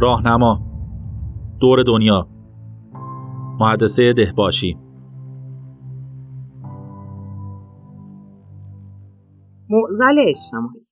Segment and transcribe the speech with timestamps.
[0.00, 0.60] راهنما.
[1.60, 2.28] دور دنیا.
[3.60, 4.76] محدثه دهباشی.
[9.70, 10.86] معزل اجتماعی.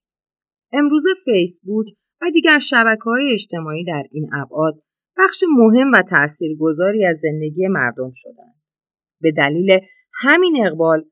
[0.72, 1.86] امروز فیسبوک
[2.22, 4.82] و دیگر شبکه های اجتماعی در این ابعاد
[5.18, 8.54] بخش مهم و تاثیرگذاری از زندگی مردم شدند.
[9.20, 9.78] به دلیل
[10.22, 11.04] همین اقبال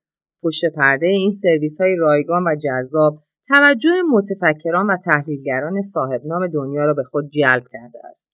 [0.43, 6.85] پشت پرده این سرویس های رایگان و جذاب توجه متفکران و تحلیلگران صاحب نام دنیا
[6.85, 8.33] را به خود جلب کرده است.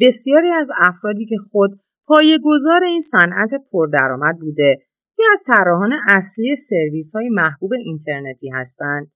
[0.00, 1.70] بسیاری از افرادی که خود
[2.44, 4.76] گذار این صنعت پردرآمد بوده
[5.18, 9.12] یا از طراحان اصلی سرویس های محبوب اینترنتی هستند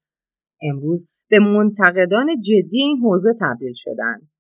[0.63, 4.31] امروز به منتقدان جدی این حوزه تبدیل شدند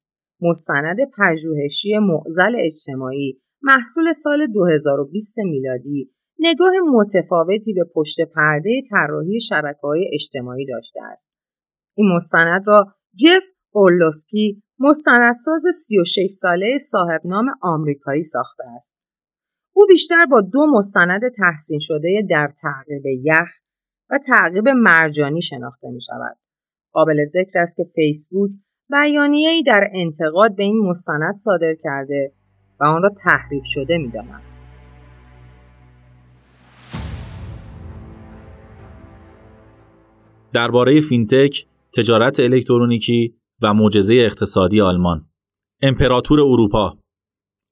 [0.40, 9.80] مستند پژوهشی معزل اجتماعی محصول سال 2020 میلادی نگاه متفاوتی به پشت پرده طراحی شبکه
[9.82, 11.30] های اجتماعی داشته است.
[11.96, 18.96] این مستند را جف اورلوسکی مستندساز 36 ساله صاحب نام آمریکایی ساخته است.
[19.72, 23.50] او بیشتر با دو مستند تحسین شده در تعقیب یخ
[24.10, 26.36] و تعقیب مرجانی شناخته می شود.
[26.92, 28.50] قابل ذکر است که فیسبوک
[28.90, 32.32] بیانیه‌ای در انتقاد به این مستند صادر کرده
[32.80, 34.55] و آن را تحریف شده می داند.
[40.52, 41.66] درباره فینتک،
[41.96, 45.26] تجارت الکترونیکی و معجزه اقتصادی آلمان
[45.82, 46.98] امپراتور اروپا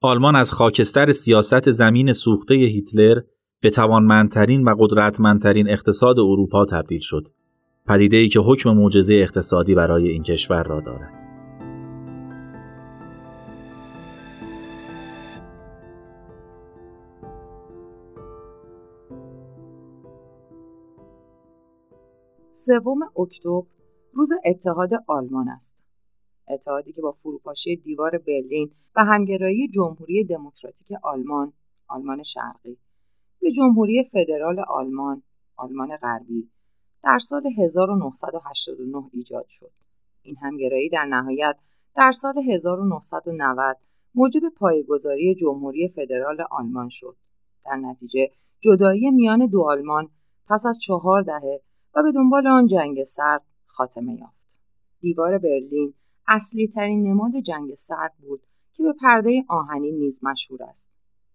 [0.03, 3.21] آلمان از خاکستر سیاست زمین سوخته هیتلر
[3.63, 7.29] به توانمندترین و قدرتمندترین اقتصاد اروپا تبدیل شد.
[7.87, 11.24] پدیده ای که حکم معجزه اقتصادی برای این کشور را دارد.
[22.57, 23.63] سوم اکتبر
[24.13, 25.85] روز اتحاد آلمان است.
[26.49, 31.53] اتحادی که با فروپاشی دیوار برلین و همگرایی جمهوری دموکراتیک آلمان،
[31.89, 32.79] آلمان شرقی
[33.41, 35.23] به جمهوری فدرال آلمان،
[35.57, 36.51] آلمان غربی
[37.03, 39.73] در سال 1989 ایجاد شد.
[40.23, 41.57] این همگرایی در نهایت
[41.97, 43.77] در سال 1990
[44.15, 47.17] موجب پایگذاری جمهوری فدرال آلمان شد.
[47.65, 48.31] در نتیجه
[48.61, 50.09] جدایی میان دو آلمان
[50.49, 51.61] پس از چهار دهه
[51.97, 54.57] و به دنبال آن جنگ سرد خاتمه یافت.
[55.01, 55.95] دیوار برلین
[56.29, 60.91] اصلی ترین نماد جنگ سرد بود که به پرده آهنین نیز مشهور است.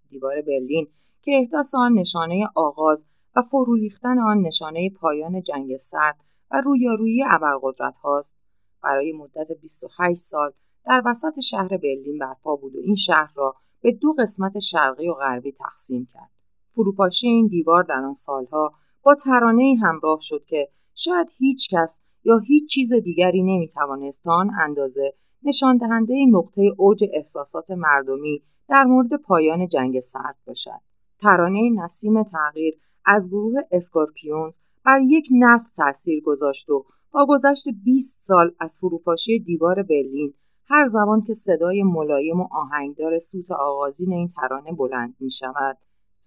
[0.10, 0.88] دیوار برلین
[1.22, 3.06] که احداث آن نشانه آغاز
[3.36, 6.18] و فرو ریختن آن نشانه پایان جنگ سرد
[6.52, 8.38] و رویارویی ابرقدرت هاست
[8.84, 10.52] برای مدت 28 سال
[10.86, 15.14] در وسط شهر برلین برپا بود و این شهر را به دو قسمت شرقی و
[15.14, 16.30] غربی تقسیم کرد.
[16.76, 18.72] فروپاشی این دیوار در آن سالها
[19.04, 25.14] با ترانه همراه شد که شاید هیچ کس یا هیچ چیز دیگری نمی‌توانست آن اندازه
[25.44, 30.82] نشان دهنده نقطه اوج احساسات مردمی در مورد پایان جنگ سرد باشد.
[31.22, 32.74] ترانه نسیم تغییر
[33.06, 39.40] از گروه اسکورپیونز بر یک نسل تاثیر گذاشت و با گذشت 20 سال از فروپاشی
[39.40, 40.34] دیوار برلین
[40.70, 45.78] هر زمان که صدای ملایم و آهنگدار سوت آغازین این ترانه بلند می شود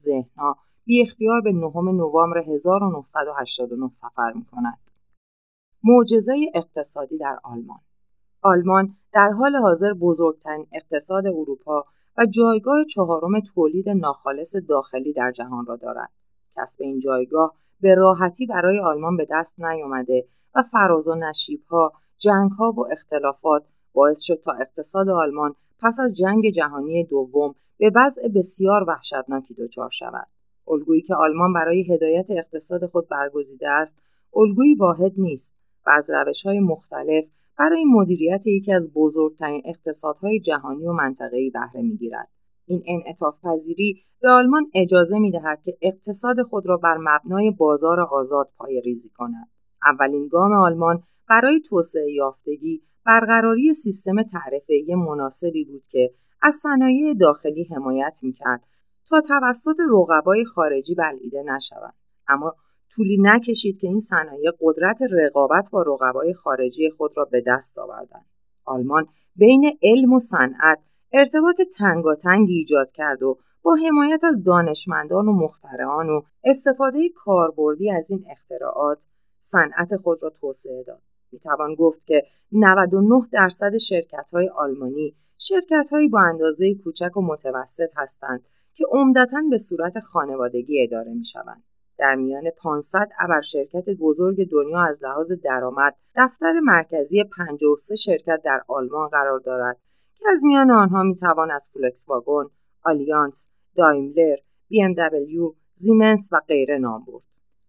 [0.04, 4.78] ذهنها بی اختیار به نهم نوامبر 1989 سفر می کند.
[5.84, 7.80] معجزه اقتصادی در آلمان
[8.42, 11.84] آلمان در حال حاضر بزرگترین اقتصاد اروپا
[12.18, 16.10] و جایگاه چهارم تولید ناخالص داخلی در جهان را دارد.
[16.56, 22.72] کسب این جایگاه به راحتی برای آلمان به دست نیامده و فراز و نشیبها، جنگها
[22.72, 28.84] و اختلافات باعث شد تا اقتصاد آلمان پس از جنگ جهانی دوم به وضع بسیار
[28.88, 30.26] وحشتناکی دچار شود.
[30.72, 34.02] الگویی که آلمان برای هدایت اقتصاد خود برگزیده است،
[34.36, 35.56] الگویی واحد نیست
[35.86, 37.24] و از روش های مختلف
[37.58, 42.28] برای مدیریت یکی از بزرگترین اقتصادهای جهانی و منطقه‌ای بهره می‌گیرد.
[42.66, 48.00] این انعطاف پذیری به آلمان اجازه می دهد که اقتصاد خود را بر مبنای بازار
[48.00, 49.48] آزاد پای ریزی کند.
[49.84, 57.64] اولین گام آلمان برای توسعه یافتگی برقراری سیستم تعرفه‌ای مناسبی بود که از صنایع داخلی
[57.64, 58.60] حمایت می‌کرد
[59.08, 61.94] تا توسط رقبای خارجی بلعیده نشوند.
[62.28, 62.54] اما
[62.96, 68.26] طولی نکشید که این صنایع قدرت رقابت با رقبای خارجی خود را به دست آوردند.
[68.64, 69.06] آلمان
[69.36, 70.78] بین علم و صنعت
[71.12, 78.10] ارتباط تنگاتنگی ایجاد کرد و با حمایت از دانشمندان و مخترعان و استفاده کاربردی از
[78.10, 78.98] این اختراعات
[79.38, 81.02] صنعت خود را توسعه داد.
[81.32, 82.22] می‌توان گفت که
[82.52, 88.44] 99 درصد شرکت های آلمانی شرکت هایی با اندازه کوچک و متوسط هستند
[88.74, 91.62] که عمدتا به صورت خانوادگی اداره می شوند.
[91.98, 98.62] در میان 500 ابر شرکت بزرگ دنیا از لحاظ درآمد دفتر مرکزی 53 شرکت در
[98.68, 99.78] آلمان قرار دارد
[100.14, 102.50] که از میان آنها می‌توان از فولکس واگن،
[102.84, 104.36] آلیانس، دایملر،
[104.68, 107.24] بی ام دبلیو، زیمنس و غیره نام برد.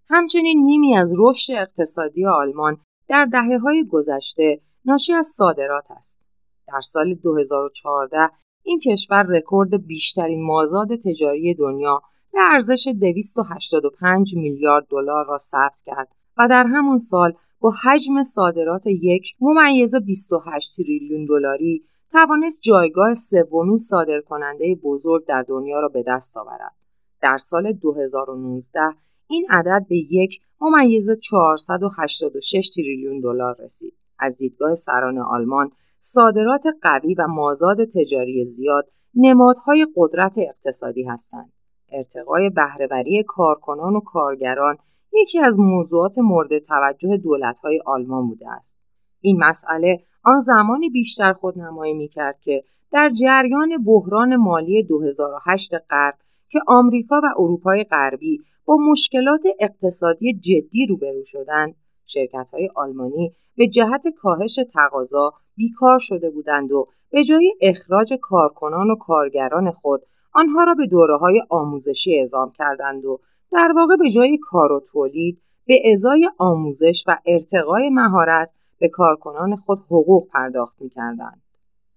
[0.10, 2.78] همچنین نیمی از رشد اقتصادی آلمان
[3.08, 6.20] در دهه های گذشته ناشی از صادرات است.
[6.68, 8.18] در سال 2014
[8.64, 12.02] این کشور رکورد بیشترین مازاد تجاری دنیا
[12.34, 16.08] به ارزش 285 میلیارد دلار را ثبت کرد
[16.38, 23.78] و در همون سال با حجم صادرات یک ممیز 28 تریلیون دلاری توانست جایگاه سومین
[23.78, 26.76] صادرکننده بزرگ در دنیا را به دست آورد.
[27.22, 28.80] در سال 2019
[29.28, 33.94] این عدد به یک ممیز 486 تریلیون دلار رسید.
[34.20, 35.72] از دیدگاه سران آلمان
[36.06, 41.54] صادرات قوی و مازاد تجاری زیاد نمادهای قدرت اقتصادی هستند.
[41.92, 44.78] ارتقای بهرهوری کارکنان و کارگران
[45.14, 48.82] یکی از موضوعات مورد توجه دولت‌های آلمان بوده است.
[49.22, 56.16] این مسئله آن زمانی بیشتر خودنمایی می‌کرد که در جریان بحران مالی 2008 غرب
[56.50, 64.04] که آمریکا و اروپای غربی با مشکلات اقتصادی جدی روبرو شدند، شرکت‌های آلمانی به جهت
[64.08, 70.02] کاهش تقاضا بیکار شده بودند و به جای اخراج کارکنان و کارگران خود
[70.34, 73.20] آنها را به دوره های آموزشی اعزام کردند و
[73.52, 79.56] در واقع به جای کار و تولید به ازای آموزش و ارتقای مهارت به کارکنان
[79.56, 81.42] خود حقوق پرداخت می کردند.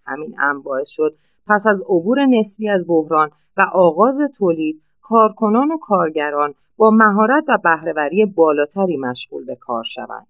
[0.05, 1.15] همین امر باعث شد
[1.47, 7.59] پس از عبور نسبی از بحران و آغاز تولید کارکنان و کارگران با مهارت و
[7.65, 10.27] بهرهوری بالاتری مشغول به کار شوند.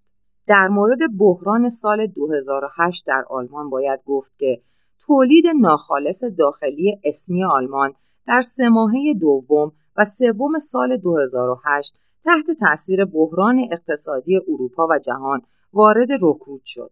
[0.46, 4.60] در مورد بحران سال 2008 در آلمان باید گفت که
[5.06, 7.94] تولید ناخالص داخلی اسمی آلمان
[8.26, 15.42] در سه ماهه دوم و سوم سال 2008 تحت تاثیر بحران اقتصادی اروپا و جهان
[15.72, 16.90] وارد رکود شد.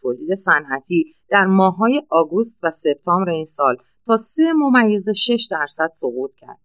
[0.00, 6.34] تولید صنعتی در ماههای آگوست و سپتامبر این سال تا سه ممیز 6 درصد سقوط
[6.34, 6.58] کرد.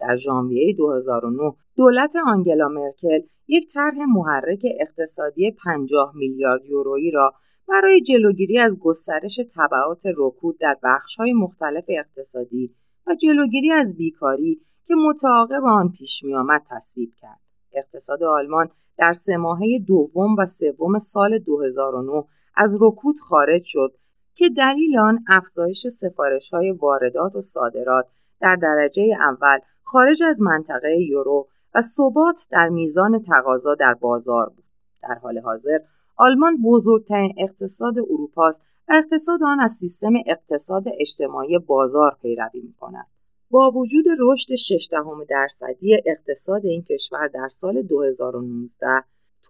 [0.00, 7.34] در ژانویه 2009 دولت آنگلا مرکل یک طرح محرک اقتصادی 50 میلیارد یورویی را
[7.68, 12.74] برای جلوگیری از گسترش تبعات رکود در بخش‌های مختلف اقتصادی
[13.06, 17.40] و جلوگیری از بیکاری که متعاقب آن پیش میآمد تصویب کرد.
[17.72, 22.24] اقتصاد آلمان در سه ماهه دوم و سوم سال 2009
[22.56, 23.94] از رکود خارج شد
[24.34, 28.06] که دلیل آن افزایش سفارش های واردات و صادرات
[28.40, 34.64] در درجه اول خارج از منطقه یورو و ثبات در میزان تقاضا در بازار بود.
[35.02, 35.78] در حال حاضر
[36.16, 43.06] آلمان بزرگترین اقتصاد اروپاست و اقتصاد آن از سیستم اقتصاد اجتماعی بازار پیروی می کند.
[43.50, 44.88] با وجود رشد 6
[45.28, 48.86] درصدی اقتصاد این کشور در سال 2019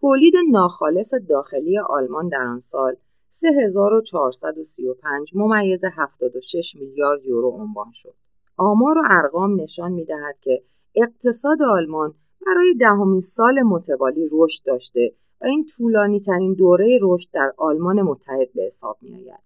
[0.00, 2.96] تولید ناخالص داخلی آلمان در آن سال
[3.28, 8.25] 3435 ممیز 76 میلیارد یورو عنوان شد.
[8.56, 10.62] آمار و ارقام نشان می دهد که
[10.94, 12.14] اقتصاد آلمان
[12.46, 18.52] برای دهمین سال متوالی رشد داشته و این طولانی ترین دوره رشد در آلمان متحد
[18.54, 19.40] به حساب می آید.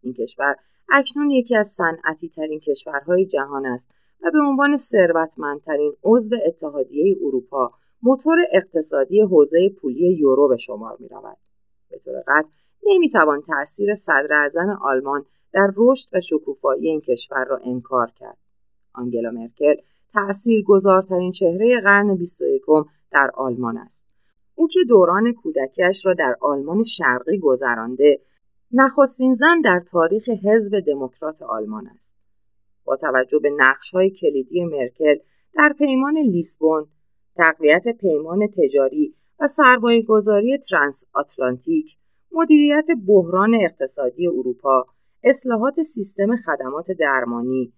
[0.00, 0.56] این کشور
[0.88, 3.90] اکنون یکی از صنعتی ترین کشورهای جهان است
[4.22, 7.70] و به عنوان ثروتمندترین عضو اتحادیه اروپا
[8.02, 11.36] موتور اقتصادی حوزه پولی یورو به شمار می رود.
[11.90, 12.48] به طور قطع
[12.86, 15.24] نمی‌توان تأثیر صدر اعظم آلمان
[15.58, 18.38] در رشد و شکوفایی این کشور را انکار کرد.
[18.92, 19.74] آنگلا مرکل
[20.14, 22.62] تأثیر گذارترین چهره قرن 21
[23.10, 24.06] در آلمان است.
[24.54, 28.20] او که دوران کودکیش را در آلمان شرقی گذرانده
[28.72, 32.16] نخستین زن در تاریخ حزب دموکرات آلمان است.
[32.84, 33.50] با توجه به
[33.94, 35.16] های کلیدی مرکل
[35.54, 36.86] در پیمان لیسبون،
[37.36, 41.96] تقویت پیمان تجاری و سرمایه گذاری ترانس آتلانتیک،
[42.32, 44.86] مدیریت بحران اقتصادی اروپا،
[45.28, 47.72] اصلاحات سیستم خدمات درمانی،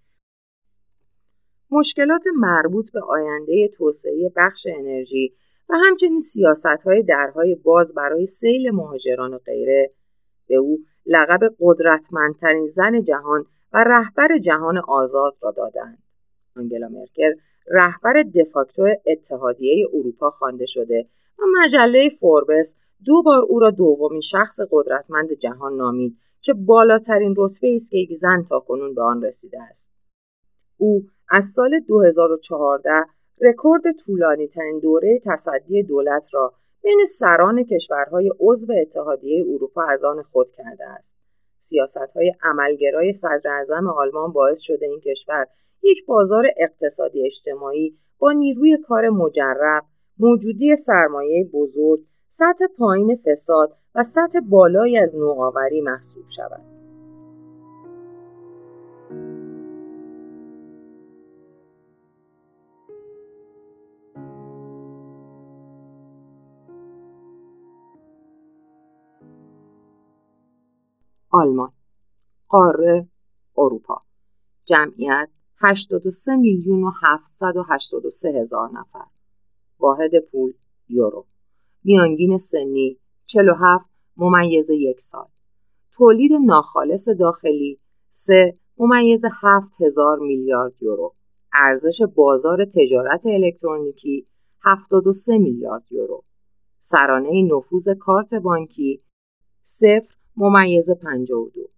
[1.71, 5.35] مشکلات مربوط به آینده توسعه بخش انرژی
[5.69, 9.91] و همچنین سیاست های درهای باز برای سیل مهاجران و غیره
[10.49, 16.03] به او لقب قدرتمندترین زن جهان و رهبر جهان آزاد را دادند.
[16.57, 17.35] آنگلا مرکل
[17.67, 24.61] رهبر دفاکتو اتحادیه اروپا خوانده شده و مجله فوربس دو بار او را دومین شخص
[24.71, 29.93] قدرتمند جهان نامید که بالاترین رتبه است که یک زن تاکنون به آن رسیده است.
[30.77, 32.91] او از سال 2014
[33.41, 40.23] رکورد طولانی ترین دوره تصدی دولت را بین سران کشورهای عضو اتحادیه اروپا از آن
[40.23, 41.19] خود کرده است.
[41.59, 43.65] سیاست های عملگرای صدر
[43.97, 45.47] آلمان باعث شده این کشور
[45.83, 49.85] یک بازار اقتصادی اجتماعی با نیروی کار مجرب،
[50.19, 56.81] موجودی سرمایه بزرگ، سطح پایین فساد و سطح بالایی از نوآوری محسوب شود.
[71.31, 71.73] آلمان
[72.49, 73.09] قاره
[73.59, 74.03] اروپا
[74.65, 79.07] جمعیت 83 میلیون و 783 هزار نفر
[79.79, 80.53] واحد پول
[80.89, 81.27] یورو
[81.85, 83.00] میانگین سنی
[83.33, 85.27] 47 ممیز یک سال.
[85.93, 91.15] تولید ناخالص داخلی 3 ممیز 7 هزار میلیارد یورو.
[91.53, 94.27] ارزش بازار تجارت الکترونیکی
[94.65, 96.25] 73 میلیارد یورو.
[96.79, 99.03] سرانه نفوذ کارت بانکی
[99.63, 100.03] 0
[100.37, 101.71] ممیز 52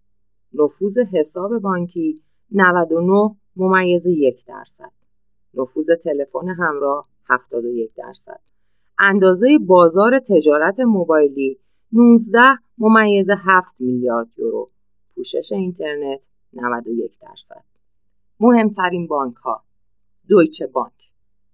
[0.54, 4.92] نفوذ حساب بانکی 99 ممیز یک درصد.
[5.54, 8.51] نفوذ تلفن همراه 71 درصد.
[9.04, 11.58] اندازه بازار تجارت موبایلی
[11.92, 12.38] 19
[12.78, 14.70] ممیز 7 میلیارد یورو.
[15.14, 17.64] پوشش اینترنت 91 درصد.
[18.40, 19.64] مهمترین بانک ها
[20.28, 20.92] دویچه بانک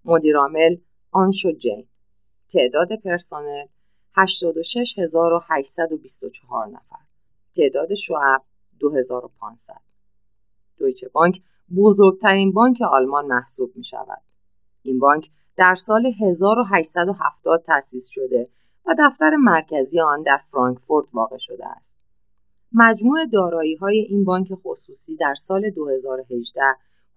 [0.05, 0.77] مدیرعامل
[1.11, 1.87] آنشو جین.
[2.49, 3.67] تعداد پرسنل
[4.17, 7.05] 86824 نفر.
[7.55, 8.43] تعداد شعب
[8.79, 9.75] 2500
[10.79, 11.43] دویچه بانک
[11.77, 14.23] بزرگترین بانک آلمان محسوب می شود.
[14.83, 18.49] این بانک در سال 1870 تأسیس شده
[18.87, 21.99] و دفتر مرکزی آن در فرانکفورت واقع شده است.
[22.73, 26.61] مجموع دارایی های این بانک خصوصی در سال 2018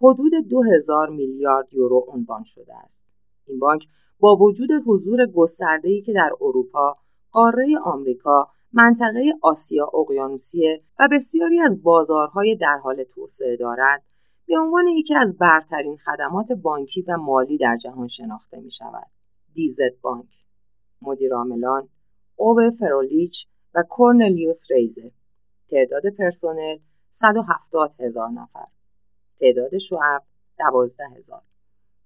[0.01, 3.05] حدود 2000 میلیارد یورو عنوان شده است.
[3.47, 3.87] این بانک
[4.19, 6.93] با وجود حضور گسترده‌ای که در اروپا،
[7.31, 14.03] قاره آمریکا، منطقه آسیا اقیانوسیه و بسیاری از بازارهای در حال توسعه دارد،
[14.51, 19.07] به عنوان یکی از برترین خدمات بانکی و مالی در جهان شناخته می شود.
[19.53, 20.27] دیزت بانک
[21.01, 21.89] مدیرعاملان
[22.35, 25.11] اوه فرولیچ و کورنلیوس ریزه
[25.69, 26.77] تعداد پرسنل
[27.11, 28.67] 170 هزار نفر
[29.39, 30.23] تعداد شعب
[30.59, 31.41] 12 هزار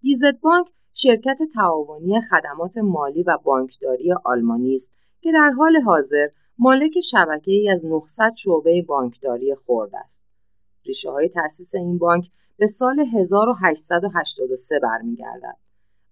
[0.02, 6.28] دیزت بانک شرکت تعاونی خدمات مالی و بانکداری آلمانی است که در حال حاضر
[6.60, 10.35] مالک شبکه ای از 900 شعبه بانکداری خرد است.
[10.86, 15.58] ریشه های تأسیس این بانک به سال 1883 برمیگردد.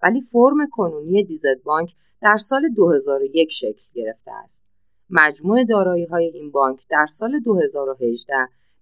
[0.03, 4.67] ولی فرم کنونی دیزت بانک در سال 2001 شکل گرفته است.
[5.09, 8.33] مجموع دارایی های این بانک در سال 2018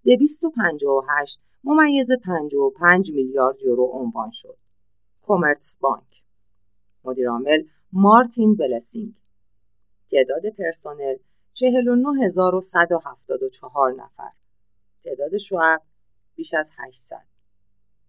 [0.03, 4.57] 258 ممیز 55 میلیارد یورو عنوان شد.
[5.21, 6.23] کومرتس بانک
[7.03, 9.13] مدیرعامل مارتین بلسینگ
[10.11, 11.15] تعداد پرسنل
[11.53, 14.31] 49174 نفر
[15.03, 15.81] تعداد شعب
[16.35, 17.17] بیش از 800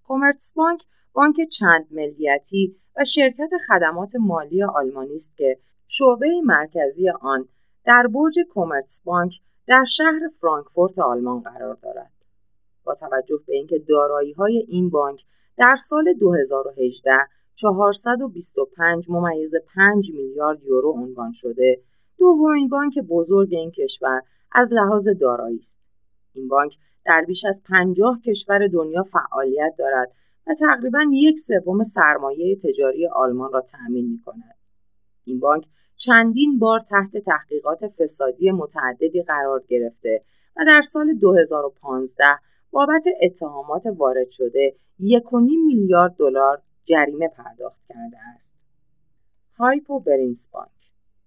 [0.04, 0.82] کومرتس بانک
[1.12, 5.58] بانک چند ملیتی و شرکت خدمات مالی آلمانی است که
[5.88, 7.48] شعبه مرکزی آن
[7.84, 12.12] در برج کومرتس بانک در شهر فرانکفورت آلمان قرار دارد.
[12.84, 15.24] با توجه به اینکه دارایی های این بانک
[15.56, 17.10] در سال 2018
[17.54, 21.82] 425 ممیز 5 میلیارد یورو عنوان شده
[22.18, 24.22] دومین بانک بزرگ این کشور
[24.52, 25.91] از لحاظ دارایی است
[26.34, 30.12] این بانک در بیش از 50 کشور دنیا فعالیت دارد
[30.46, 34.56] و تقریبا یک سوم سرمایه تجاری آلمان را تأمین می کند.
[35.24, 40.24] این بانک چندین بار تحت تحقیقات فسادی متعددی قرار گرفته
[40.56, 42.24] و در سال 2015
[42.70, 45.08] بابت اتهامات وارد شده 1.5
[45.66, 48.56] میلیارد دلار جریمه پرداخت کرده است.
[49.58, 50.70] هایپو برینس بانک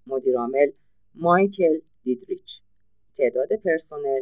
[0.08, 0.72] مدیرعامل
[1.16, 2.62] مایکل دیدریچ
[3.18, 4.22] تعداد پرسنل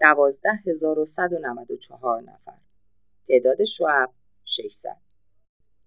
[0.00, 2.58] 12194 نفر
[3.28, 4.10] تعداد شعب
[4.44, 4.96] 600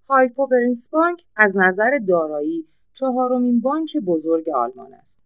[0.09, 5.21] هایپو برینس بانک از نظر دارایی چهارمین بانک بزرگ آلمان است.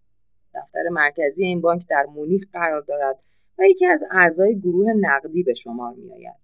[0.55, 3.19] دفتر مرکزی این بانک در مونیخ قرار دارد
[3.59, 6.35] و یکی از اعضای گروه نقدی به شمار می آید.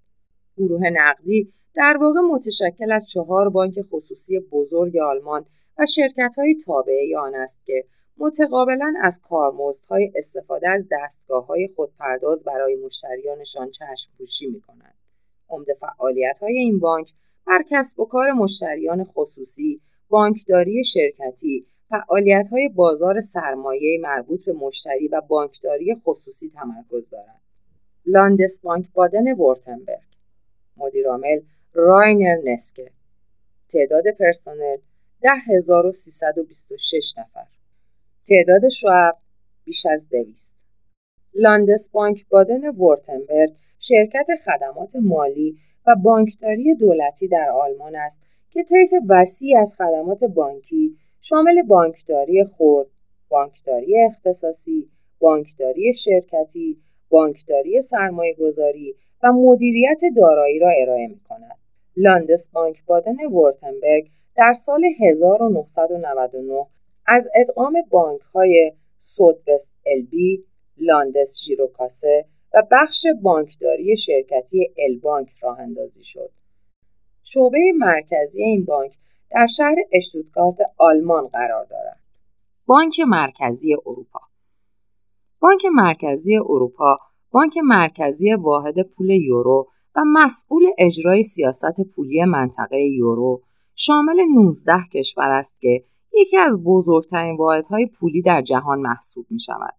[0.57, 5.45] گروه نقدی در واقع متشکل از چهار بانک خصوصی بزرگ آلمان
[5.77, 7.85] و شرکت های تابعه آن است که
[8.19, 14.95] متقابلا از کارمزدهای استفاده از دستگاه های خودپرداز برای مشتریانشان چشم پوشی می کنند.
[15.49, 17.13] عمده فعالیت های این بانک
[17.47, 25.07] بر کسب و کار مشتریان خصوصی، بانکداری شرکتی، فعالیت های بازار سرمایه مربوط به مشتری
[25.07, 27.41] و بانکداری خصوصی تمرکز دارد.
[28.05, 30.07] لاندس بانک بادن ورتنبرگ
[30.77, 31.41] مدیرعامل
[31.73, 32.91] راینر نسکه
[33.69, 34.77] تعداد پرسنل
[35.21, 37.56] 10326 نفر
[38.29, 39.17] تعداد شعب
[39.63, 40.57] بیش از دویست
[41.33, 45.57] لاندس بانک بادن ورتنبرگ شرکت خدمات مالی
[45.87, 52.87] و بانکداری دولتی در آلمان است که طیف وسیع از خدمات بانکی شامل بانکداری خرد،
[53.29, 56.77] بانکداری اختصاصی، بانکداری شرکتی،
[57.09, 61.57] بانکداری سرمایه گذاری و مدیریت دارایی را ارائه می کند.
[61.97, 66.65] لاندس بانک بادن ورتنبرگ در سال 1999
[67.07, 70.43] از ادغام بانک های سودبست البی،
[70.77, 76.29] لاندس ژیروکاسه و بخش بانکداری شرکتی البانک راه اندازی شد.
[77.23, 78.93] شعبه مرکزی این بانک
[79.31, 81.99] در شهر اشتوتگارت آلمان قرار دارد.
[82.65, 84.19] بانک مرکزی اروپا
[85.39, 86.97] بانک مرکزی اروپا
[87.31, 93.41] بانک مرکزی واحد پول یورو و مسئول اجرای سیاست پولی منطقه یورو
[93.75, 95.83] شامل 19 کشور است که
[96.17, 99.73] یکی از بزرگترین واحدهای پولی در جهان محسوب می شود.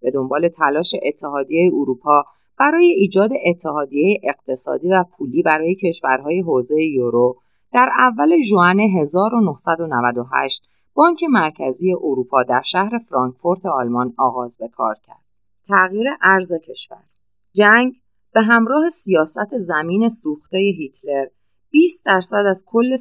[0.00, 2.24] به دنبال تلاش اتحادیه اروپا
[2.58, 7.36] برای ایجاد اتحادیه اقتصادی و پولی برای کشورهای حوزه یورو
[7.72, 15.22] در اول ژوئن 1998 بانک مرکزی اروپا در شهر فرانکفورت آلمان آغاز به کار کرد.
[15.68, 17.04] تغییر ارز کشور
[17.52, 17.92] جنگ
[18.32, 21.26] به همراه سیاست زمین سوخته هیتلر
[21.72, 22.96] 20 درصد از کل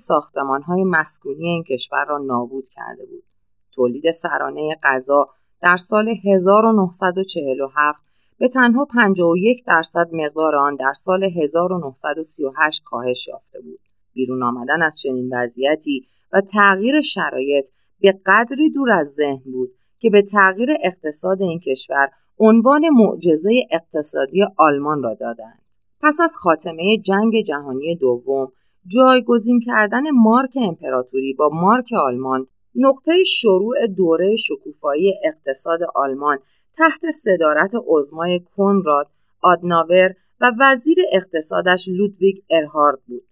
[0.68, 3.24] های مسکونی این کشور را نابود کرده بود.
[3.72, 5.30] تولید سرانه غذا
[5.62, 8.04] در سال 1947
[8.38, 13.80] به تنها 51 درصد مقدار آن در سال 1938 کاهش یافته بود.
[14.14, 17.68] بیرون آمدن از چنین وضعیتی و تغییر شرایط
[18.00, 22.10] به قدری دور از ذهن بود که به تغییر اقتصاد این کشور
[22.40, 25.62] عنوان معجزه اقتصادی آلمان را دادند.
[26.02, 28.52] پس از خاتمه جنگ جهانی دوم
[28.88, 36.40] جایگزین کردن مارک امپراتوری با مارک آلمان نقطه شروع دوره شکوفایی اقتصاد آلمان
[36.78, 39.08] تحت صدارت عزمای کنراد
[39.42, 43.24] آدناور و وزیر اقتصادش لودویگ ارهارد بود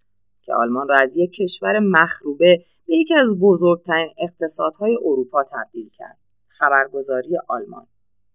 [0.42, 6.18] که آلمان را از یک کشور مخروبه به یکی از بزرگترین اقتصادهای اروپا تبدیل کرد.
[6.48, 7.88] خبرگزاری آلمان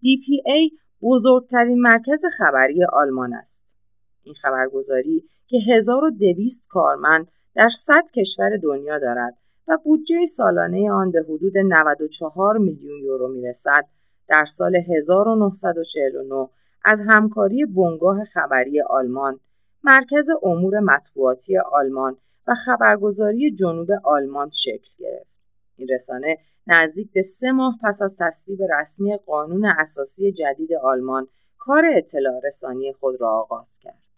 [0.04, 3.76] DPA بزرگترین مرکز خبری آلمان است.
[4.22, 9.36] این خبرگزاری که 1200 کارمند در 100 کشور دنیا دارد
[9.68, 13.86] و بودجه سالانه آن به حدود 94 میلیون یورو می‌رسد
[14.28, 16.48] در سال 1949
[16.84, 19.40] از همکاری بنگاه خبری آلمان،
[19.84, 25.30] مرکز امور مطبوعاتی آلمان و خبرگزاری جنوب آلمان شکل گرفت.
[25.76, 31.84] این رسانه نزدیک به سه ماه پس از تصویب رسمی قانون اساسی جدید آلمان کار
[31.94, 34.13] اطلاع رسانی خود را آغاز کرد.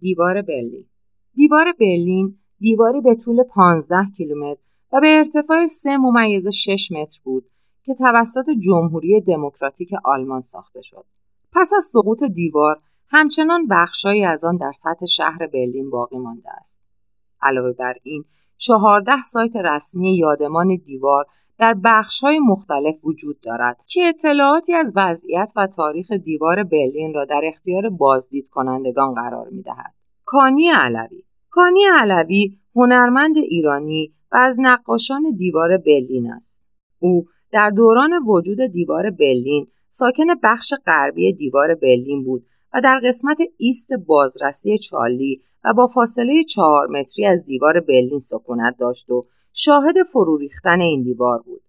[0.00, 0.84] دیوار برلین
[1.34, 4.60] دیوار برلین دیواری به طول 15 کیلومتر
[4.92, 7.50] و به ارتفاع 3 ممیز 6 متر بود
[7.84, 11.04] که توسط جمهوری دموکراتیک آلمان ساخته شد.
[11.52, 16.82] پس از سقوط دیوار همچنان بخشهایی از آن در سطح شهر برلین باقی مانده است.
[17.42, 18.24] علاوه بر این
[18.56, 21.26] 14 سایت رسمی یادمان دیوار
[21.58, 27.40] در بخشهای مختلف وجود دارد که اطلاعاتی از وضعیت و تاریخ دیوار برلین را در
[27.44, 29.94] اختیار بازدید کنندگان قرار می دهد.
[30.24, 36.64] کانی علوی کانی علوی هنرمند ایرانی و از نقاشان دیوار برلین است.
[36.98, 43.38] او در دوران وجود دیوار برلین ساکن بخش غربی دیوار برلین بود و در قسمت
[43.56, 50.02] ایست بازرسی چارلی و با فاصله چهار متری از دیوار برلین سکونت داشت و شاهد
[50.12, 51.62] فرو ریختن این دیوار بود.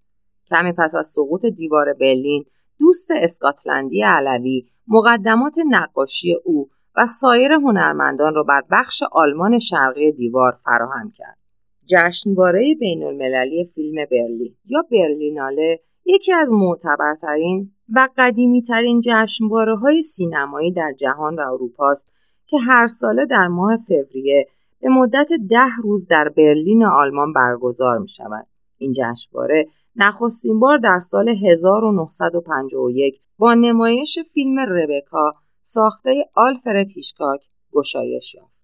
[0.49, 2.45] کمی پس از سقوط دیوار برلین
[2.79, 10.57] دوست اسکاتلندی علوی مقدمات نقاشی او و سایر هنرمندان را بر بخش آلمان شرقی دیوار
[10.63, 11.37] فراهم کرد.
[11.85, 20.71] جشنواره بین المللی فیلم برلین یا برلیناله یکی از معتبرترین و قدیمیترین جشنواره های سینمایی
[20.71, 22.13] در جهان و اروپا است
[22.45, 24.47] که هر ساله در ماه فوریه
[24.81, 28.47] به مدت ده روز در برلین آلمان برگزار می شود.
[28.77, 37.41] این جشنواره نخستین بار در سال 1951 با نمایش فیلم ربکا ساخته آلفرد هیشکاک
[37.73, 38.59] گشایش یافت.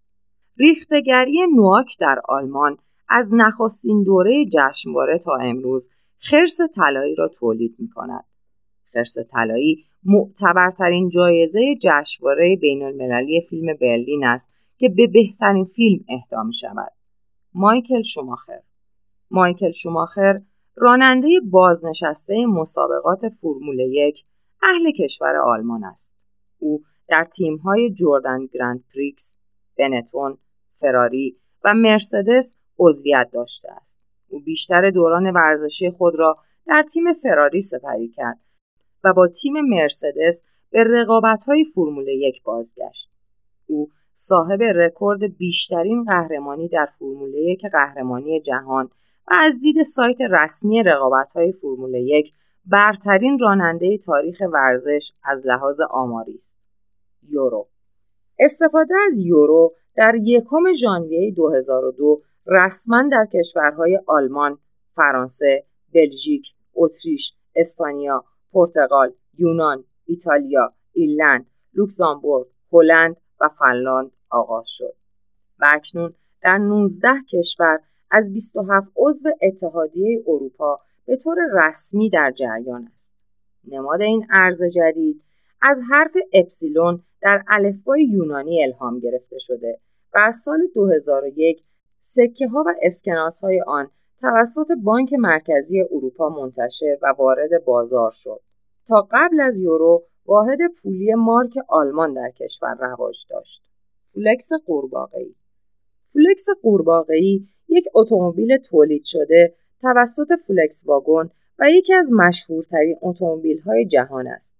[0.57, 2.77] ریختگری نواک در آلمان
[3.09, 8.25] از نخستین دوره جشنواره تا امروز خرس طلایی را تولید می کند.
[8.93, 16.43] خرس طلایی معتبرترین جایزه جشنواره بین المللی فیلم برلین است که به بهترین فیلم اهدا
[16.43, 16.91] می شود.
[17.53, 18.61] مایکل شوماخر
[19.31, 20.41] مایکل شوماخر
[20.75, 24.25] راننده بازنشسته مسابقات فرمول یک
[24.63, 26.15] اهل کشور آلمان است.
[26.59, 29.37] او در تیم‌های جردن گرند پریکس،
[29.77, 30.37] بنتون،
[30.79, 34.01] فراری و مرسدس عضویت داشته است.
[34.27, 36.35] او بیشتر دوران ورزشی خود را
[36.67, 38.39] در تیم فراری سپری کرد
[39.03, 43.09] و با تیم مرسدس به رقابت‌های فرمول یک بازگشت.
[43.67, 48.85] او صاحب رکورد بیشترین قهرمانی در فرمول یک قهرمانی جهان
[49.27, 52.33] و از دید سایت رسمی رقابت‌های فرمول یک
[52.65, 56.59] برترین راننده تاریخ ورزش از لحاظ آماری است.
[57.29, 57.67] یورو
[58.39, 64.57] استفاده از یورو در یکم ژانویه 2002 رسما در کشورهای آلمان،
[64.95, 73.17] فرانسه، بلژیک، اتریش، اسپانیا، پرتغال، یونان، ایتالیا، ایرلند، لوکزامبورگ، هلند
[73.49, 74.95] فنلاند آغاز شد
[75.59, 77.79] و اکنون در 19 کشور
[78.11, 83.15] از 27 عضو اتحادیه اروپا به طور رسمی در جریان است.
[83.67, 85.21] نماد این ارز جدید
[85.61, 89.79] از حرف اپسیلون در الفبای یونانی الهام گرفته شده
[90.13, 91.63] و از سال 2001
[91.99, 98.41] سکه ها و اسکناس های آن توسط بانک مرکزی اروپا منتشر و وارد بازار شد.
[98.87, 103.63] تا قبل از یورو واحد پولی مارک آلمان در کشور رواج داشت.
[104.13, 105.35] فولکس قورباغه‌ای
[106.13, 114.27] فولکس قورباغه‌ای یک اتومبیل تولید شده توسط فولکس واگن و یکی از مشهورترین اتومبیل‌های جهان
[114.27, 114.55] است.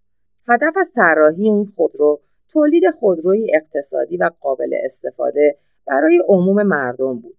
[0.48, 7.38] هدف از طراحی این خودرو تولید خودروی اقتصادی و قابل استفاده برای عموم مردم بود.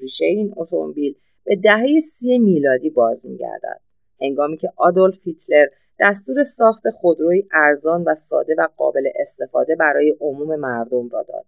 [0.00, 3.80] ریشه این اتومبیل به دهه سی میلادی باز میگردد.
[4.20, 5.66] هنگامی که آدولف هیتلر
[6.00, 11.44] دستور ساخت خودروی ارزان و ساده و قابل استفاده برای عموم مردم را داد.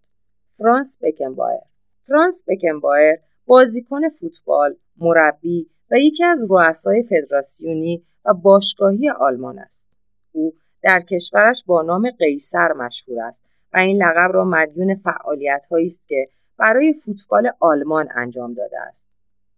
[0.58, 1.60] فرانس بکنبایر
[2.06, 9.90] فرانس بکنبایر بازیکن فوتبال، مربی و یکی از رؤسای فدراسیونی و باشگاهی آلمان است.
[10.32, 16.08] او در کشورش با نام قیصر مشهور است و این لقب را مدیون فعالیت است
[16.08, 19.08] که برای فوتبال آلمان انجام داده است.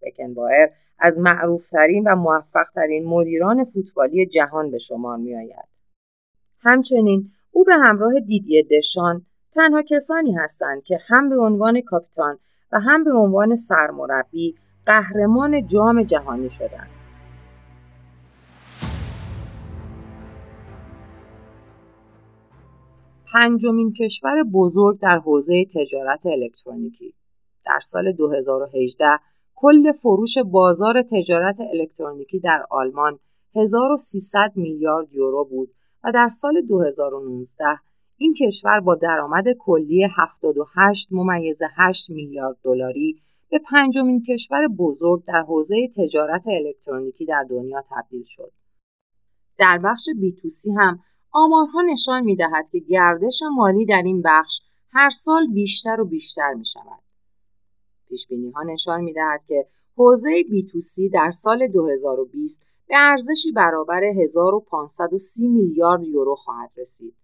[0.01, 0.69] بکنبایر
[1.01, 5.67] از معروفترین و موفقترین مدیران فوتبالی جهان به شمار می آید.
[6.59, 12.39] همچنین او به همراه دیدی دشان تنها کسانی هستند که هم به عنوان کاپیتان
[12.71, 16.89] و هم به عنوان سرمربی قهرمان جام جهانی شدند.
[23.33, 27.13] پنجمین کشور بزرگ در حوزه تجارت الکترونیکی
[27.65, 29.05] در سال 2018
[29.61, 33.19] کل فروش بازار تجارت الکترونیکی در آلمان
[33.55, 37.65] 1300 میلیارد یورو بود و در سال 2019
[38.17, 45.41] این کشور با درآمد کلی 78 ممیز 8 میلیارد دلاری به پنجمین کشور بزرگ در
[45.41, 48.51] حوزه تجارت الکترونیکی در دنیا تبدیل شد.
[49.57, 50.99] در بخش بی تو سی هم
[51.31, 56.53] آمارها نشان می دهد که گردش مالی در این بخش هر سال بیشتر و بیشتر
[56.53, 57.10] می شود.
[58.11, 63.51] پیش ها نشان می دهد که حوزه بی تو سی در سال 2020 به ارزشی
[63.51, 67.15] برابر 1530 میلیارد یورو خواهد رسید.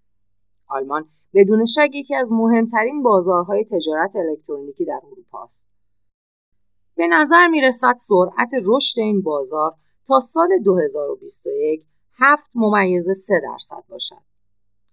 [0.67, 5.69] آلمان بدون شک یکی از مهمترین بازارهای تجارت الکترونیکی در اروپا است.
[6.95, 9.71] به نظر می رسد سرعت رشد این بازار
[10.07, 11.83] تا سال 2021
[12.17, 14.21] هفت ممیز سه درصد باشد.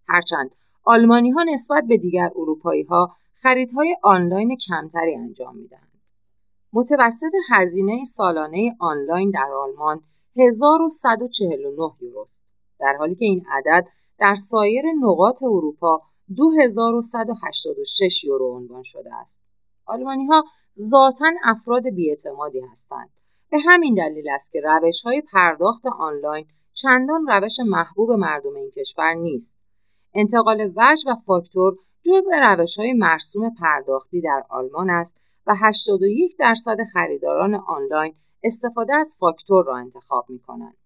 [0.08, 0.50] هرچند
[0.84, 6.00] آلمانی ها نسبت به دیگر اروپایی ها خریدهای آنلاین کمتری انجام می دهند.
[6.72, 10.00] متوسط هزینه سالانه آنلاین در آلمان
[10.36, 12.44] 1149 یوروست
[12.80, 13.86] در حالی که این عدد
[14.18, 16.02] در سایر نقاط اروپا
[16.36, 19.44] 2186 یورو عنوان شده است.
[19.86, 20.44] آلمانی ها
[20.78, 23.10] ذاتا افراد بی‌اعتمادی هستند.
[23.50, 29.14] به همین دلیل است که روش های پرداخت آنلاین چندان روش محبوب مردم این کشور
[29.14, 29.58] نیست.
[30.14, 36.76] انتقال وجه و فاکتور جزء روش های مرسوم پرداختی در آلمان است و 81 درصد
[36.92, 40.76] خریداران آنلاین استفاده از فاکتور را انتخاب می کنند.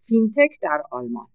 [0.00, 1.26] فینتک در آلمان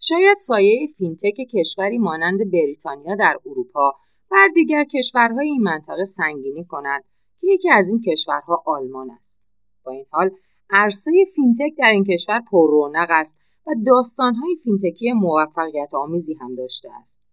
[0.00, 3.94] شاید سایه فینتک کشوری مانند بریتانیا در اروپا
[4.30, 7.04] بر دیگر کشورهای این منطقه سنگینی کند
[7.40, 9.42] که یکی از این کشورها آلمان است.
[9.84, 10.30] با این حال
[10.70, 16.90] عرصه فینتک در این کشور پر رونق است و داستانهای فینتکی موفقیت آمیزی هم داشته
[17.00, 17.25] است.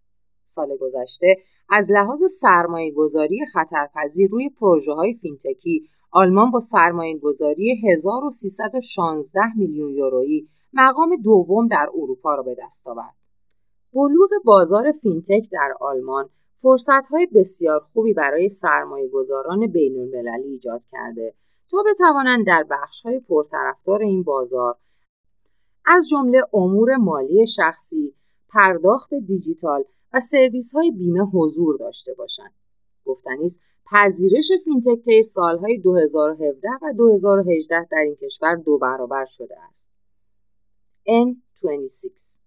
[0.54, 1.36] سال گذشته
[1.70, 9.90] از لحاظ سرمایه گذاری خطرپذیر روی پروژه های فینتکی آلمان با سرمایه گذاری 1316 میلیون
[9.90, 13.14] یورویی مقام دوم در اروپا را به دست آورد.
[13.92, 16.28] بلوغ بازار فینتک در آلمان
[16.62, 20.12] فرصتهای بسیار خوبی برای سرمایه گذاران بین
[20.44, 21.34] ایجاد کرده
[21.70, 24.76] تا بتوانند در بخشهای پرطرفدار این بازار
[25.86, 28.14] از جمله امور مالی شخصی،
[28.48, 29.84] پرداخت دیجیتال
[30.14, 32.52] و سرویس های بیمه حضور داشته باشند.
[33.04, 39.54] گفتنی است پذیرش فینتک طی سالهای 2017 و 2018 در این کشور دو برابر شده
[39.68, 39.90] است.
[41.08, 42.38] N26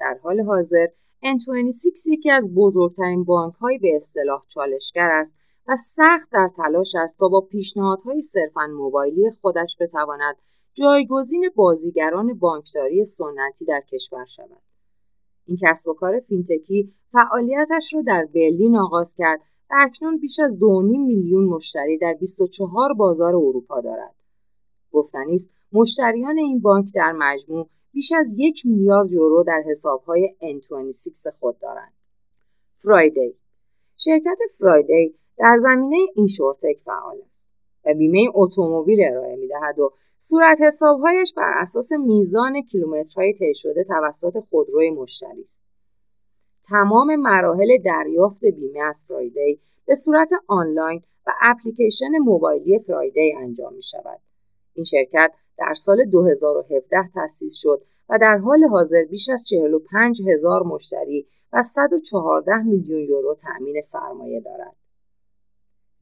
[0.00, 0.86] در حال حاضر
[1.24, 7.18] N26 یکی از بزرگترین بانک های به اصطلاح چالشگر است و سخت در تلاش است
[7.18, 10.36] تا با پیشنهادهای صرفا موبایلی خودش بتواند
[10.74, 14.71] جایگزین بازیگران بانکداری سنتی در کشور شود.
[15.46, 20.58] این کسب و کار فینتکی فعالیتش را در برلین آغاز کرد و اکنون بیش از
[20.58, 24.14] 2.5 میلیون مشتری در 24 بازار اروپا دارد.
[24.92, 31.38] گفتنی است مشتریان این بانک در مجموع بیش از یک میلیارد یورو در حسابهای N26
[31.40, 31.92] خود دارند.
[32.78, 33.34] فرایدی
[33.96, 37.51] شرکت فرایدی در زمینه اینشورتک فعال است
[37.84, 44.38] و بیمه اتومبیل ارائه می‌دهد و صورت حسابهایش بر اساس میزان کیلومترهای طی شده توسط
[44.50, 45.64] خودروی مشتری است.
[46.68, 53.82] تمام مراحل دریافت بیمه از فرایدی به صورت آنلاین و اپلیکیشن موبایلی فرایدی انجام می
[53.82, 54.20] شود.
[54.74, 60.62] این شرکت در سال 2017 تأسیس شد و در حال حاضر بیش از 45 هزار
[60.62, 64.76] مشتری و 114 میلیون یورو تأمین سرمایه دارد.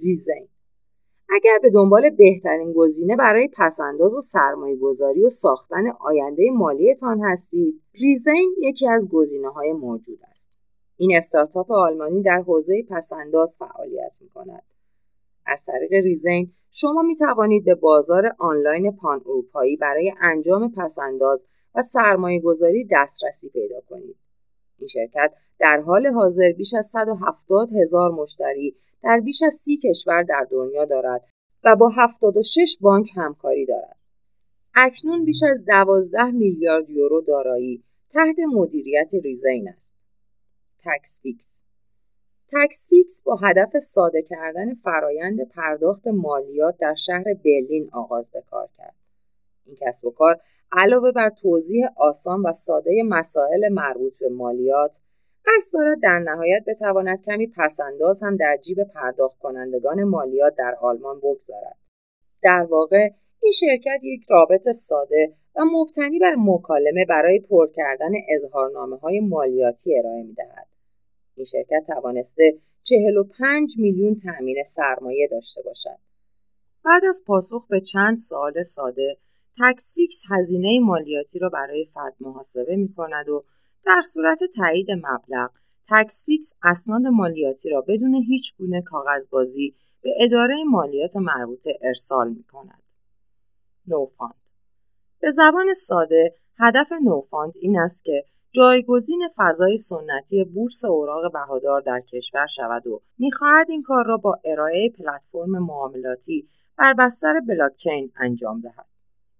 [0.00, 0.48] ریزین
[1.32, 7.82] اگر به دنبال بهترین گزینه برای پسنداز و سرمایه گذاری و ساختن آینده مالیتان هستید،
[7.94, 10.52] ریزین یکی از گزینه های موجود است.
[10.96, 14.62] این استارتاپ آلمانی در حوزه پسنداز فعالیت می کند.
[15.46, 21.82] از طریق ریزین شما می توانید به بازار آنلاین پان اروپایی برای انجام پسنداز و
[21.82, 24.16] سرمایه گذاری دسترسی پیدا کنید.
[24.78, 30.22] این شرکت در حال حاضر بیش از 170 هزار مشتری در بیش از سی کشور
[30.22, 31.24] در دنیا دارد
[31.64, 33.96] و با 76 بانک همکاری دارد.
[34.74, 39.96] اکنون بیش از 12 میلیارد یورو دارایی تحت مدیریت ریزین است.
[40.84, 41.62] Taxfix
[42.52, 48.94] Taxfix با هدف ساده کردن فرایند پرداخت مالیات در شهر برلین آغاز به کار کرد.
[49.66, 50.40] این کسب و کار
[50.72, 54.98] علاوه بر توضیح آسان و ساده مسائل مربوط به مالیات
[55.46, 61.18] قصد دارد در نهایت بتواند کمی پس‌انداز هم در جیب پرداخت کنندگان مالیات در آلمان
[61.18, 61.76] بگذارد.
[62.42, 63.08] در واقع
[63.42, 69.98] این شرکت یک رابط ساده و مبتنی بر مکالمه برای پر کردن اظهارنامه های مالیاتی
[69.98, 70.66] ارائه می دهد.
[71.36, 75.98] این شرکت توانسته 45 میلیون تأمین سرمایه داشته باشد.
[76.84, 79.16] بعد از پاسخ به چند سوال ساده،
[79.60, 83.44] Taxfix هزینه مالیاتی را برای فرد محاسبه می کند و
[83.86, 85.50] در صورت تایید مبلغ
[85.88, 92.82] Taxfix اسناد مالیاتی را بدون هیچ گونه کاغذبازی به اداره مالیات مربوطه ارسال می کند.
[93.86, 94.34] نوفاند
[95.20, 102.00] به زبان ساده هدف نوفاند این است که جایگزین فضای سنتی بورس اوراق بهادار در
[102.00, 108.60] کشور شود و می‌خواهد این کار را با ارائه پلتفرم معاملاتی بر بستر بلاکچین انجام
[108.60, 108.89] دهد.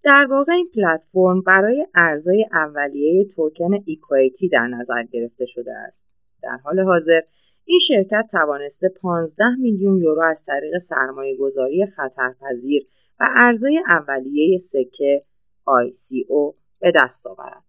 [0.02, 6.08] در واقع این پلتفرم برای ارزای اولیه توکن ایکویتی در نظر گرفته شده است.
[6.42, 7.20] در حال حاضر
[7.64, 12.86] این شرکت توانسته 15 میلیون یورو از طریق سرمایه گذاری خطرپذیر
[13.20, 15.24] و ارزای اولیه سکه
[15.66, 17.62] ICO به دست آورد.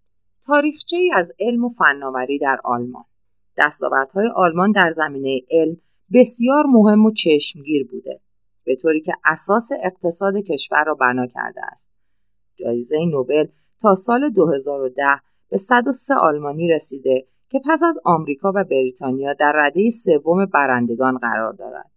[0.46, 3.04] تاریخچه ای از علم و فناوری در آلمان
[3.58, 5.78] دستاوردهای آلمان در زمینه علم
[6.14, 8.20] بسیار مهم و چشمگیر بوده
[8.64, 12.01] به طوری که اساس اقتصاد کشور را بنا کرده است
[12.56, 13.46] جایزه نوبل
[13.82, 15.04] تا سال 2010
[15.50, 21.54] به 103 آلمانی رسیده که پس از آمریکا و بریتانیا در رده سوم برندگان قرار
[21.54, 21.92] دارد.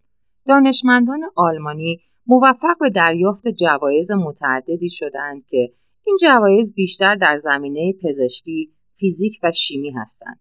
[0.46, 5.72] دانشمندان آلمانی موفق به دریافت جوایز متعددی شدند که
[6.06, 10.40] این جوایز بیشتر در زمینه پزشکی، فیزیک و شیمی هستند.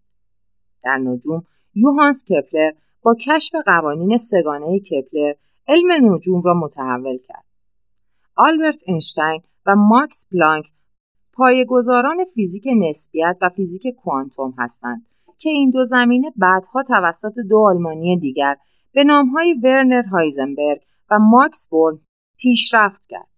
[0.84, 2.70] در نجوم یوهانس کپلر
[3.02, 5.34] با کشف قوانین سه‌گانه کپلر
[5.68, 7.44] علم نجوم را متحول کرد.
[8.36, 10.66] آلبرت اینشتین و ماکس پلانک
[11.32, 15.06] پایه‌گذاران فیزیک نسبیت و فیزیک کوانتوم هستند
[15.38, 18.56] که این دو زمینه بعدها توسط دو آلمانی دیگر
[18.92, 21.98] به نامهای ورنر هایزنبرگ و ماکس بورن
[22.36, 23.28] پیشرفت کرد.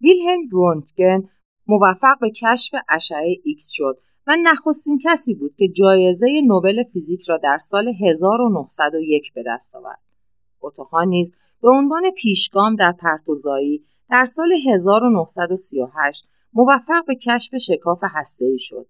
[0.00, 1.28] ویلهلم رونتگن
[1.66, 7.36] موفق به کشف اشعه ایکس شد و نخستین کسی بود که جایزه نوبل فیزیک را
[7.36, 10.02] در سال 1901 به دست آورد.
[10.60, 11.32] اوتو هان نیز
[11.62, 18.86] به عنوان پیشگام در پرتوزایی در سال 1938 موفق به کشف شکاف هسته‌ای شد.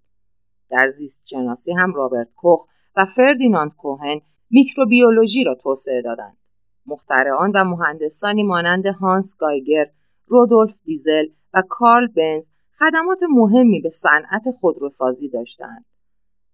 [0.70, 6.36] در زیست شناسی هم رابرت کوخ و فردیناند کوهن میکروبیولوژی را توسعه دادند.
[6.86, 9.90] مخترعان و مهندسانی مانند هانس گایگر،
[10.26, 15.84] رودولف دیزل و کارل بنز خدمات مهمی به صنعت خودروسازی داشتند.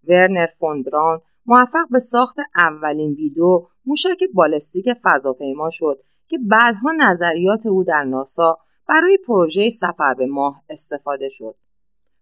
[0.09, 7.67] ورنر فون براون موفق به ساخت اولین ویدو موشک بالستیک فضاپیما شد که بعدها نظریات
[7.67, 11.55] او در ناسا برای پروژه سفر به ماه استفاده شد.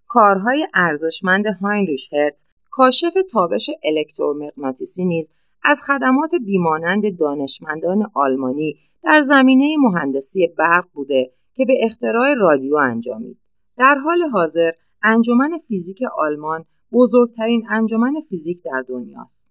[0.07, 5.31] کارهای ارزشمند هاینریش هرتز کاشف تابش الکترومغناطیسی نیز
[5.64, 13.38] از خدمات بیمانند دانشمندان آلمانی در زمینه مهندسی برق بوده که به اختراع رادیو انجامید.
[13.79, 14.71] در حال حاضر
[15.03, 19.51] انجمن فیزیک آلمان بزرگترین انجمن فیزیک در دنیاست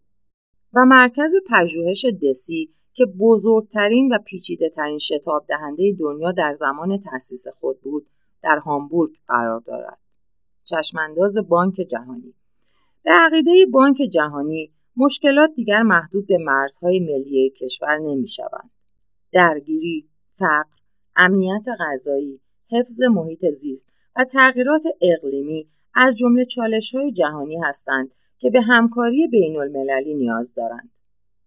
[0.74, 7.48] و مرکز پژوهش دسی که بزرگترین و پیچیده ترین شتاب دهنده دنیا در زمان تأسیس
[7.48, 8.08] خود بود
[8.42, 9.98] در هامبورگ قرار دارد.
[10.64, 12.34] چشمانداز بانک جهانی
[13.04, 18.70] به عقیده بانک جهانی مشکلات دیگر محدود به مرزهای ملی کشور نمی شوند.
[19.32, 20.76] درگیری، فقر،
[21.16, 28.50] امنیت غذایی، حفظ محیط زیست و تغییرات اقلیمی از جمله چالش های جهانی هستند که
[28.50, 30.90] به همکاری بین المللی نیاز دارند.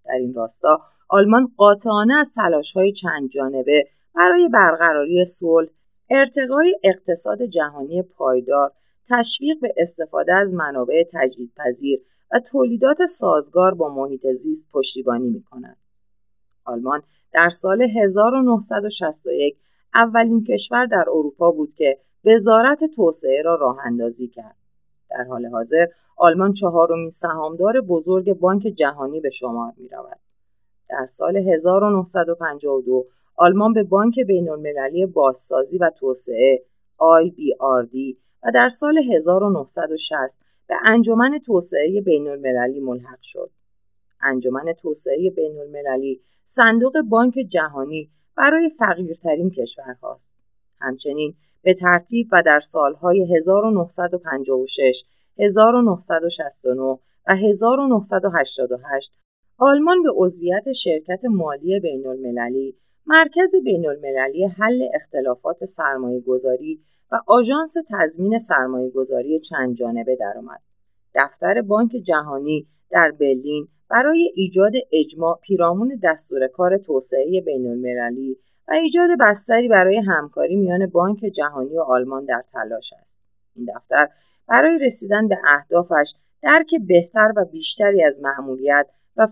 [0.05, 5.69] در این راستا آلمان قاطعانه از تلاش های چند جانبه برای برقراری صلح،
[6.11, 8.73] ارتقای اقتصاد جهانی پایدار،
[9.11, 12.01] تشویق به استفاده از منابع تجدیدپذیر
[12.33, 15.77] و تولیدات سازگار با محیط زیست پشتیبانی می کند.
[16.65, 19.57] آلمان در سال 1961
[19.95, 24.57] اولین کشور در اروپا بود که وزارت توسعه را راه اندازی کرد.
[25.11, 30.19] در حال حاضر آلمان چهارمین سهامدار بزرگ بانک جهانی به شمار می رود.
[30.91, 36.63] در سال 1952 آلمان به بانک بین المللی بازسازی و توسعه
[36.99, 43.51] IBRD و در سال 1960 به انجمن توسعه بین المللی ملحق شد.
[44.23, 50.37] انجمن توسعه بین المللی صندوق بانک جهانی برای فقیرترین کشورهاست.
[50.81, 55.05] همچنین به ترتیب و در سالهای 1956
[55.39, 59.13] 1969 و 1988
[59.61, 66.81] آلمان به عضویت شرکت مالی بین المللی، مرکز بین المللی حل اختلافات سرمایه گذاری
[67.13, 70.61] و آژانس تضمین سرمایه گذاری چند جانبه درآمد.
[71.15, 78.73] دفتر بانک جهانی در برلین برای ایجاد اجماع پیرامون دستور کار توسعه بین المللی و
[78.73, 83.21] ایجاد بستری برای همکاری میان بانک جهانی و آلمان در تلاش است.
[83.57, 84.09] این دفتر
[84.49, 88.87] برای رسیدن به اهدافش درک بهتر و بیشتری از معمولیت
[89.19, 89.27] و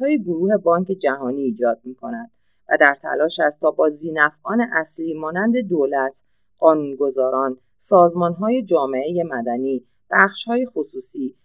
[0.00, 2.30] های گروه بانک جهانی ایجاد می کند
[2.68, 6.22] و در تلاش است تا با زینفعان اصلی مانند دولت،
[6.58, 7.56] قانونگذاران،
[8.40, 9.84] های جامعه مدنی،
[10.46, 11.36] های خصوصی،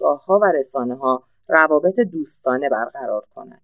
[0.00, 0.52] ها و
[1.00, 3.62] ها روابط دوستانه برقرار کند.